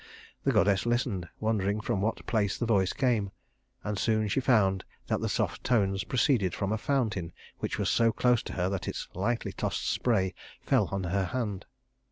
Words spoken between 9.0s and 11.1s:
lightly tossed spray fell on